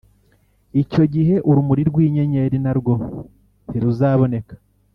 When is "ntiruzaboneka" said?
3.67-4.55